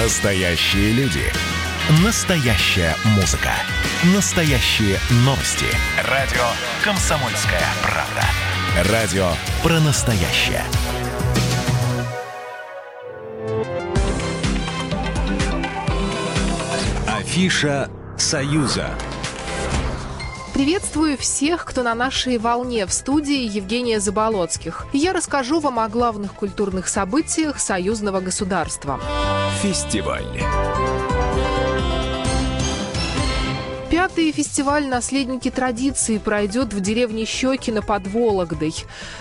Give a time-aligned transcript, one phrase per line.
[0.00, 1.24] Настоящие люди.
[2.04, 3.50] Настоящая музыка.
[4.14, 5.66] Настоящие новости.
[6.08, 6.44] Радио
[6.84, 8.92] «Комсомольская правда».
[8.92, 9.28] Радио
[9.60, 10.62] про настоящее.
[17.08, 18.96] Афиша «Союза».
[20.58, 24.86] Приветствую всех, кто на нашей волне в студии Евгения Заболоцких.
[24.92, 28.98] Я расскажу вам о главных культурных событиях союзного государства.
[29.62, 30.42] Фестиваль.
[33.90, 38.74] Пятый фестиваль «Наследники традиции» пройдет в деревне Щекино под Вологдой.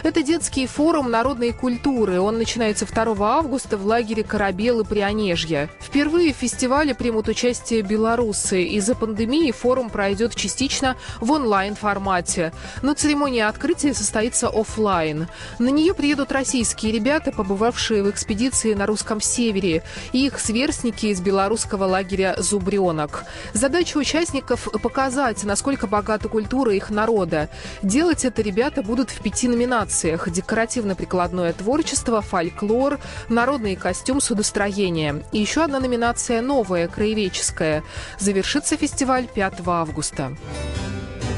[0.04, 2.20] Это детский форум народной культуры.
[2.20, 5.70] Он начинается 2 августа в лагере Корабелы Прионежья.
[5.80, 8.64] Впервые в фестивале примут участие белорусы.
[8.64, 12.52] Из-за пандемии форум пройдет частично в онлайн-формате.
[12.82, 15.30] Но церемония открытия состоится офлайн.
[15.60, 21.22] На нее приедут российские ребята, побывавшие в экспедиции на русском севере, и их сверстники из
[21.22, 23.24] белорусского лагеря «Зубренок».
[23.54, 27.50] Задача участников артистов показать, насколько богата культура их народа.
[27.82, 30.30] Делать это ребята будут в пяти номинациях.
[30.30, 35.24] Декоративно-прикладное творчество, фольклор, народный костюм, судостроение.
[35.32, 37.84] И еще одна номинация новая, краеведческая.
[38.20, 40.36] Завершится фестиваль 5 августа.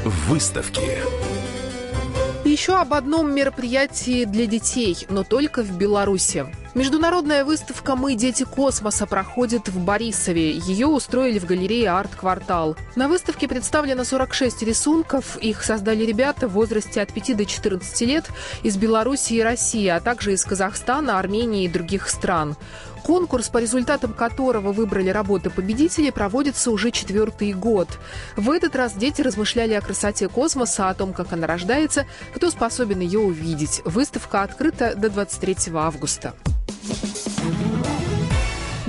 [0.04, 0.82] Выставки.
[2.44, 6.46] Еще об одном мероприятии для детей, но только в Беларуси.
[6.72, 10.52] Международная выставка «Мы дети космоса» проходит в Борисове.
[10.52, 12.76] Ее устроили в галерее «Арт-квартал».
[12.94, 15.36] На выставке представлено 46 рисунков.
[15.38, 18.30] Их создали ребята в возрасте от 5 до 14 лет
[18.62, 22.56] из Беларуси и России, а также из Казахстана, Армении и других стран.
[23.02, 27.88] Конкурс, по результатам которого выбрали работы победителей, проводится уже четвертый год.
[28.36, 33.00] В этот раз дети размышляли о красоте космоса, о том, как она рождается, кто способен
[33.00, 33.82] ее увидеть.
[33.84, 36.32] Выставка открыта до 23 августа.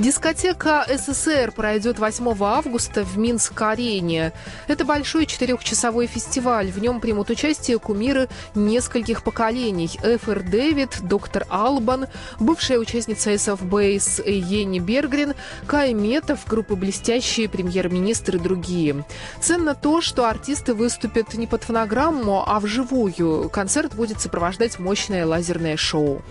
[0.01, 4.33] Дискотека СССР пройдет 8 августа в Минск-арене.
[4.67, 6.71] Это большой четырехчасовой фестиваль.
[6.71, 9.91] В нем примут участие кумиры нескольких поколений.
[10.01, 12.07] Эфер Дэвид, доктор Албан,
[12.39, 15.35] бывшая участница СФ Бейс Ени Бергрин,
[15.67, 19.05] Кай Метов, группы «Блестящие», премьер-министр и другие.
[19.39, 23.49] Ценно то, что артисты выступят не под фонограмму, а вживую.
[23.49, 26.23] Концерт будет сопровождать мощное лазерное шоу.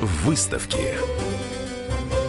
[0.00, 1.13] Выставки.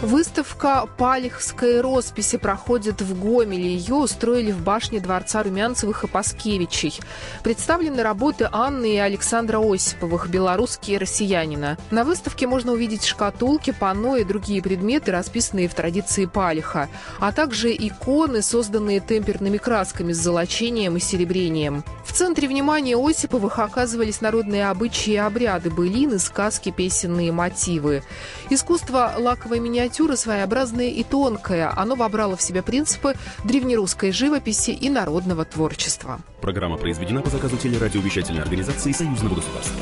[0.02, 3.74] Выставка «Палехской росписи» проходит в Гомеле.
[3.74, 7.00] Ее устроили в башне Дворца Румянцевых и Паскевичей.
[7.42, 11.78] Представлены работы Анны и Александра Осиповых, белорусские россиянина.
[11.90, 17.72] На выставке можно увидеть шкатулки, панно и другие предметы, расписанные в традиции Палиха, а также
[17.72, 21.84] иконы, созданные темперными красками с золочением и серебрением.
[22.04, 28.02] В центре внимания Осиповых оказывались народные обычаи и обряды, былины, сказки, песенные мотивы.
[28.48, 31.72] Искусство лаковой миниатюры миниатюра своеобразное и тонкое.
[31.76, 33.14] Оно вобрало в себя принципы
[33.44, 36.20] древнерусской живописи и народного творчества.
[36.40, 39.80] Программа произведена по заказу телерадиовещательной организации Союзного государства.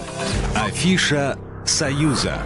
[0.54, 2.38] Афиша «Союза».